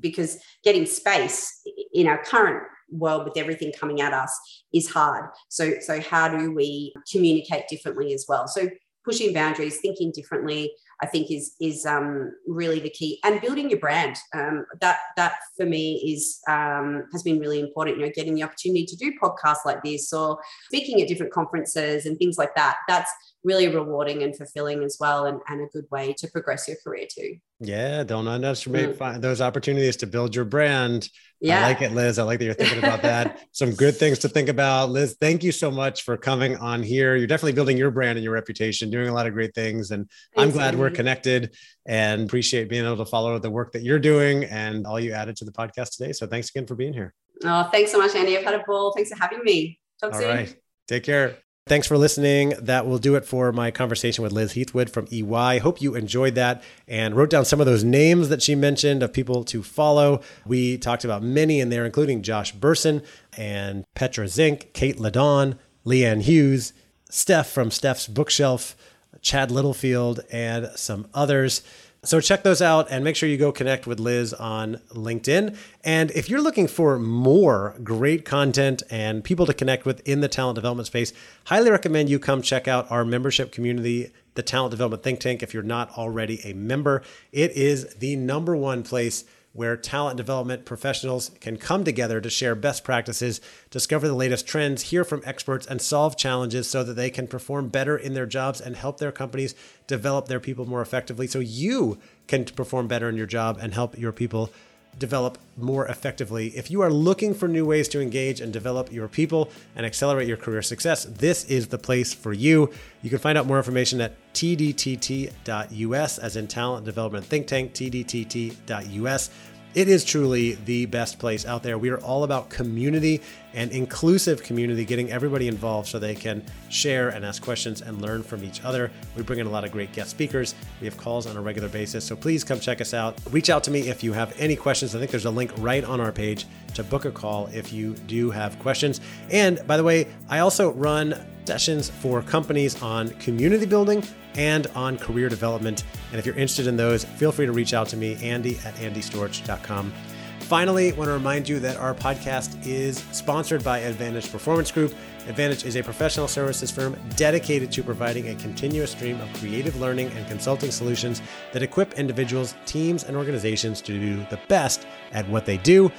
because 0.00 0.38
getting 0.64 0.86
space 0.86 1.62
in 1.92 2.06
our 2.06 2.22
current 2.24 2.62
world 2.90 3.24
with 3.24 3.36
everything 3.36 3.72
coming 3.78 4.00
at 4.00 4.12
us 4.12 4.64
is 4.72 4.88
hard. 4.88 5.30
So, 5.48 5.74
so 5.80 6.00
how 6.00 6.28
do 6.28 6.52
we 6.52 6.92
communicate 7.10 7.68
differently 7.68 8.12
as 8.12 8.26
well? 8.28 8.48
So 8.48 8.68
pushing 9.08 9.32
boundaries, 9.32 9.78
thinking 9.80 10.12
differently, 10.14 10.72
I 11.02 11.06
think 11.06 11.30
is 11.30 11.54
is 11.60 11.86
um, 11.86 12.32
really 12.46 12.80
the 12.80 12.90
key, 12.90 13.12
and 13.24 13.40
building 13.40 13.70
your 13.70 13.80
brand. 13.80 14.16
Um, 14.34 14.66
that 14.80 14.98
that 15.16 15.34
for 15.56 15.66
me 15.66 15.82
is 16.12 16.40
um, 16.48 17.04
has 17.12 17.22
been 17.22 17.38
really 17.38 17.60
important. 17.60 17.98
You 17.98 18.06
know, 18.06 18.12
getting 18.14 18.34
the 18.34 18.42
opportunity 18.42 18.84
to 18.86 18.96
do 18.96 19.12
podcasts 19.22 19.64
like 19.64 19.82
this 19.82 20.12
or 20.12 20.38
speaking 20.66 21.00
at 21.00 21.08
different 21.08 21.32
conferences 21.32 22.06
and 22.06 22.18
things 22.18 22.36
like 22.36 22.54
that. 22.56 22.76
That's 22.88 23.10
really 23.44 23.68
rewarding 23.68 24.22
and 24.24 24.36
fulfilling 24.36 24.82
as 24.82 24.96
well, 25.00 25.24
and, 25.26 25.40
and 25.48 25.62
a 25.62 25.66
good 25.72 25.86
way 25.90 26.12
to 26.18 26.28
progress 26.28 26.68
your 26.68 26.76
career 26.84 27.06
too. 27.12 27.36
Yeah, 27.60 28.04
don't 28.04 28.28
underestimate 28.28 28.98
Mm. 28.98 29.20
those 29.20 29.40
opportunities 29.40 29.96
to 29.98 30.06
build 30.06 30.34
your 30.34 30.44
brand. 30.44 31.08
Yeah, 31.40 31.60
I 31.60 31.68
like 31.68 31.82
it, 31.82 31.92
Liz. 31.92 32.18
I 32.18 32.24
like 32.24 32.40
that 32.40 32.44
you're 32.44 32.54
thinking 32.54 32.78
about 32.78 33.02
that. 33.02 33.40
Some 33.52 33.70
good 33.72 33.96
things 33.96 34.18
to 34.20 34.28
think 34.28 34.48
about. 34.48 34.90
Liz, 34.90 35.16
thank 35.20 35.44
you 35.44 35.52
so 35.52 35.70
much 35.70 36.02
for 36.02 36.16
coming 36.16 36.56
on 36.56 36.82
here. 36.82 37.14
You're 37.14 37.28
definitely 37.28 37.52
building 37.52 37.76
your 37.76 37.92
brand 37.92 38.18
and 38.18 38.24
your 38.24 38.32
reputation, 38.32 38.90
doing 38.90 39.08
a 39.08 39.14
lot 39.14 39.26
of 39.26 39.34
great 39.34 39.54
things. 39.54 39.92
And 39.92 40.08
I'm 40.36 40.44
Thanks, 40.44 40.54
glad 40.54 40.74
we're 40.74 40.90
connected 40.90 41.54
and 41.86 42.24
appreciate 42.24 42.68
being 42.68 42.84
able 42.84 42.96
to 42.96 43.06
follow 43.06 43.38
the 43.38 43.50
work 43.50 43.72
that 43.72 43.82
you're 43.82 44.00
doing 44.00 44.44
and 44.44 44.84
all 44.86 44.98
you 44.98 45.12
added 45.12 45.36
to 45.36 45.44
the 45.44 45.52
podcast 45.52 45.96
today. 45.96 46.12
So 46.12 46.26
thanks 46.26 46.50
again 46.50 46.66
for 46.66 46.74
being 46.74 46.92
here. 46.92 47.14
Oh, 47.44 47.68
thanks 47.70 47.92
so 47.92 47.98
much, 47.98 48.16
Andy. 48.16 48.36
I've 48.36 48.44
had 48.44 48.54
a 48.54 48.64
ball. 48.66 48.92
Thanks 48.92 49.10
for 49.10 49.16
having 49.16 49.44
me. 49.44 49.78
Talk 50.00 50.14
All 50.14 50.20
soon. 50.20 50.28
right. 50.28 50.56
Take 50.88 51.04
care. 51.04 51.36
Thanks 51.68 51.86
for 51.86 51.98
listening. 51.98 52.54
That 52.58 52.86
will 52.86 52.96
do 52.96 53.14
it 53.14 53.26
for 53.26 53.52
my 53.52 53.70
conversation 53.70 54.24
with 54.24 54.32
Liz 54.32 54.54
Heathwood 54.54 54.88
from 54.88 55.06
EY. 55.12 55.58
Hope 55.58 55.82
you 55.82 55.94
enjoyed 55.94 56.34
that 56.34 56.62
and 56.86 57.14
wrote 57.14 57.28
down 57.28 57.44
some 57.44 57.60
of 57.60 57.66
those 57.66 57.84
names 57.84 58.30
that 58.30 58.42
she 58.42 58.54
mentioned 58.54 59.02
of 59.02 59.12
people 59.12 59.44
to 59.44 59.62
follow. 59.62 60.22
We 60.46 60.78
talked 60.78 61.04
about 61.04 61.22
many 61.22 61.60
in 61.60 61.68
there, 61.68 61.84
including 61.84 62.22
Josh 62.22 62.54
Bersin 62.54 63.04
and 63.36 63.84
Petra 63.94 64.28
Zink, 64.28 64.72
Kate 64.72 64.96
Ladon, 64.96 65.58
Leanne 65.84 66.22
Hughes, 66.22 66.72
Steph 67.10 67.50
from 67.50 67.70
Steph's 67.70 68.08
Bookshelf, 68.08 68.74
Chad 69.20 69.50
Littlefield, 69.50 70.20
and 70.32 70.70
some 70.74 71.06
others. 71.12 71.60
So 72.04 72.20
check 72.20 72.44
those 72.44 72.62
out 72.62 72.86
and 72.90 73.02
make 73.02 73.16
sure 73.16 73.28
you 73.28 73.36
go 73.36 73.50
connect 73.50 73.86
with 73.86 73.98
Liz 73.98 74.32
on 74.32 74.76
LinkedIn. 74.90 75.56
And 75.82 76.12
if 76.12 76.30
you're 76.30 76.40
looking 76.40 76.68
for 76.68 76.96
more 76.96 77.74
great 77.82 78.24
content 78.24 78.84
and 78.88 79.24
people 79.24 79.46
to 79.46 79.52
connect 79.52 79.84
with 79.84 80.06
in 80.06 80.20
the 80.20 80.28
talent 80.28 80.54
development 80.54 80.86
space, 80.86 81.12
highly 81.46 81.72
recommend 81.72 82.08
you 82.08 82.20
come 82.20 82.40
check 82.40 82.68
out 82.68 82.88
our 82.88 83.04
membership 83.04 83.50
community, 83.50 84.12
the 84.34 84.44
Talent 84.44 84.70
Development 84.70 85.02
Think 85.02 85.18
Tank. 85.18 85.42
If 85.42 85.52
you're 85.52 85.64
not 85.64 85.90
already 85.98 86.40
a 86.44 86.52
member, 86.52 87.02
it 87.32 87.50
is 87.50 87.96
the 87.96 88.14
number 88.14 88.54
one 88.54 88.84
place 88.84 89.24
where 89.52 89.76
talent 89.76 90.16
development 90.16 90.64
professionals 90.64 91.30
can 91.40 91.56
come 91.56 91.82
together 91.82 92.20
to 92.20 92.30
share 92.30 92.54
best 92.54 92.84
practices, 92.84 93.40
discover 93.70 94.06
the 94.06 94.14
latest 94.14 94.46
trends, 94.46 94.82
hear 94.82 95.04
from 95.04 95.22
experts, 95.24 95.66
and 95.66 95.80
solve 95.80 96.16
challenges 96.16 96.68
so 96.68 96.84
that 96.84 96.94
they 96.94 97.10
can 97.10 97.26
perform 97.26 97.68
better 97.68 97.96
in 97.96 98.14
their 98.14 98.26
jobs 98.26 98.60
and 98.60 98.76
help 98.76 98.98
their 98.98 99.12
companies 99.12 99.54
develop 99.86 100.28
their 100.28 100.40
people 100.40 100.66
more 100.66 100.82
effectively. 100.82 101.26
So 101.26 101.40
you 101.40 101.98
can 102.26 102.44
perform 102.44 102.88
better 102.88 103.08
in 103.08 103.16
your 103.16 103.26
job 103.26 103.58
and 103.60 103.74
help 103.74 103.98
your 103.98 104.12
people 104.12 104.50
develop 104.98 105.38
more 105.56 105.86
effectively. 105.86 106.48
If 106.48 106.70
you 106.70 106.80
are 106.82 106.90
looking 106.90 107.34
for 107.34 107.48
new 107.48 107.64
ways 107.64 107.88
to 107.88 108.00
engage 108.00 108.40
and 108.40 108.52
develop 108.52 108.92
your 108.92 109.08
people 109.08 109.50
and 109.76 109.84
accelerate 109.84 110.28
your 110.28 110.36
career 110.36 110.62
success, 110.62 111.04
this 111.04 111.44
is 111.44 111.68
the 111.68 111.78
place 111.78 112.12
for 112.14 112.32
you. 112.32 112.70
You 113.02 113.10
can 113.10 113.18
find 113.18 113.38
out 113.38 113.46
more 113.46 113.56
information 113.56 114.00
at 114.00 114.14
tdtt.us, 114.34 116.18
as 116.18 116.36
in 116.36 116.46
Talent 116.46 116.84
Development 116.84 117.24
Think 117.24 117.46
Tank, 117.46 117.72
tdtt.us. 117.72 119.30
It 119.74 119.86
is 119.88 120.02
truly 120.02 120.54
the 120.64 120.86
best 120.86 121.18
place 121.18 121.44
out 121.44 121.62
there. 121.62 121.76
We 121.76 121.90
are 121.90 121.98
all 121.98 122.24
about 122.24 122.48
community 122.48 123.20
and 123.52 123.70
inclusive 123.70 124.42
community, 124.42 124.84
getting 124.84 125.10
everybody 125.10 125.46
involved 125.46 125.88
so 125.88 125.98
they 125.98 126.14
can 126.14 126.42
share 126.70 127.10
and 127.10 127.24
ask 127.24 127.42
questions 127.42 127.82
and 127.82 128.00
learn 128.00 128.22
from 128.22 128.42
each 128.44 128.64
other. 128.64 128.90
We 129.14 129.22
bring 129.22 129.40
in 129.40 129.46
a 129.46 129.50
lot 129.50 129.64
of 129.64 129.72
great 129.72 129.92
guest 129.92 130.10
speakers. 130.10 130.54
We 130.80 130.86
have 130.86 130.96
calls 130.96 131.26
on 131.26 131.36
a 131.36 131.40
regular 131.42 131.68
basis. 131.68 132.04
So 132.04 132.16
please 132.16 132.44
come 132.44 132.60
check 132.60 132.80
us 132.80 132.94
out. 132.94 133.18
Reach 133.30 133.50
out 133.50 133.62
to 133.64 133.70
me 133.70 133.88
if 133.88 134.02
you 134.02 134.14
have 134.14 134.34
any 134.38 134.56
questions. 134.56 134.94
I 134.94 134.98
think 134.98 135.10
there's 135.10 135.26
a 135.26 135.30
link 135.30 135.52
right 135.58 135.84
on 135.84 136.00
our 136.00 136.12
page 136.12 136.46
to 136.74 136.82
book 136.82 137.04
a 137.04 137.10
call 137.10 137.48
if 137.52 137.70
you 137.70 137.92
do 138.06 138.30
have 138.30 138.58
questions. 138.60 139.02
And 139.30 139.60
by 139.66 139.76
the 139.76 139.84
way, 139.84 140.08
I 140.30 140.38
also 140.38 140.72
run 140.72 141.14
sessions 141.44 141.90
for 141.90 142.22
companies 142.22 142.80
on 142.82 143.10
community 143.10 143.66
building 143.66 144.02
and 144.38 144.66
on 144.68 144.96
career 144.96 145.28
development. 145.28 145.84
And 146.10 146.18
if 146.18 146.24
you're 146.24 146.36
interested 146.36 146.66
in 146.66 146.76
those, 146.76 147.04
feel 147.04 147.32
free 147.32 147.44
to 147.44 147.52
reach 147.52 147.74
out 147.74 147.88
to 147.88 147.96
me, 147.96 148.16
Andy 148.22 148.58
at 148.64 148.74
andystorch.com. 148.76 149.92
Finally, 150.40 150.92
I 150.94 150.96
want 150.96 151.08
to 151.08 151.12
remind 151.12 151.46
you 151.46 151.58
that 151.60 151.76
our 151.76 151.94
podcast 151.94 152.66
is 152.66 153.04
sponsored 153.12 153.62
by 153.62 153.80
Advantage 153.80 154.32
Performance 154.32 154.70
Group. 154.70 154.94
Advantage 155.26 155.66
is 155.66 155.76
a 155.76 155.82
professional 155.82 156.26
services 156.26 156.70
firm 156.70 156.96
dedicated 157.16 157.70
to 157.72 157.82
providing 157.82 158.28
a 158.28 158.34
continuous 158.36 158.92
stream 158.92 159.20
of 159.20 159.30
creative 159.34 159.78
learning 159.78 160.10
and 160.12 160.26
consulting 160.26 160.70
solutions 160.70 161.20
that 161.52 161.62
equip 161.62 161.98
individuals, 161.98 162.54
teams, 162.64 163.04
and 163.04 163.14
organizations 163.14 163.82
to 163.82 163.92
do 163.92 164.16
the 164.30 164.40
best 164.48 164.86
at 165.12 165.28
what 165.28 165.44
they 165.44 165.58
do. 165.58 165.92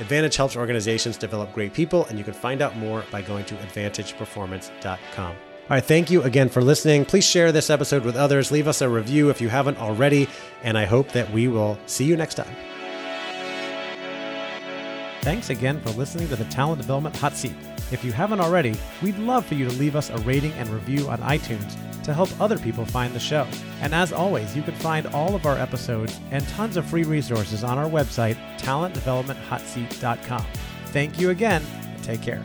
Advantage 0.00 0.34
helps 0.34 0.56
organizations 0.56 1.16
develop 1.16 1.52
great 1.52 1.72
people, 1.72 2.06
and 2.06 2.18
you 2.18 2.24
can 2.24 2.34
find 2.34 2.60
out 2.60 2.76
more 2.76 3.04
by 3.12 3.22
going 3.22 3.44
to 3.44 3.54
advantageperformance.com. 3.54 5.36
All 5.70 5.76
right, 5.76 5.84
thank 5.84 6.10
you 6.10 6.22
again 6.22 6.48
for 6.48 6.62
listening. 6.62 7.04
Please 7.04 7.24
share 7.24 7.52
this 7.52 7.70
episode 7.70 8.04
with 8.04 8.16
others. 8.16 8.50
Leave 8.50 8.66
us 8.66 8.82
a 8.82 8.88
review 8.88 9.30
if 9.30 9.40
you 9.40 9.48
haven't 9.48 9.78
already, 9.78 10.28
and 10.62 10.76
I 10.76 10.84
hope 10.84 11.12
that 11.12 11.30
we 11.30 11.46
will 11.46 11.78
see 11.86 12.04
you 12.04 12.16
next 12.16 12.34
time. 12.34 12.54
Thanks 15.22 15.50
again 15.50 15.80
for 15.80 15.90
listening 15.90 16.28
to 16.28 16.36
the 16.36 16.44
Talent 16.46 16.80
Development 16.80 17.14
Hot 17.16 17.34
Seat. 17.34 17.54
If 17.92 18.04
you 18.04 18.10
haven't 18.10 18.40
already, 18.40 18.74
we'd 19.02 19.18
love 19.18 19.46
for 19.46 19.54
you 19.54 19.64
to 19.68 19.72
leave 19.76 19.94
us 19.94 20.10
a 20.10 20.18
rating 20.18 20.52
and 20.54 20.68
review 20.68 21.08
on 21.08 21.18
iTunes 21.20 21.76
to 22.02 22.12
help 22.12 22.28
other 22.40 22.58
people 22.58 22.84
find 22.84 23.14
the 23.14 23.20
show. 23.20 23.46
And 23.80 23.94
as 23.94 24.12
always, 24.12 24.56
you 24.56 24.62
can 24.62 24.74
find 24.74 25.06
all 25.08 25.36
of 25.36 25.46
our 25.46 25.56
episodes 25.56 26.18
and 26.32 26.46
tons 26.48 26.76
of 26.76 26.84
free 26.86 27.04
resources 27.04 27.62
on 27.62 27.78
our 27.78 27.88
website, 27.88 28.36
talentdevelopmenthotseat.com. 28.58 30.46
Thank 30.86 31.20
you 31.20 31.30
again, 31.30 31.62
take 32.02 32.20
care. 32.20 32.42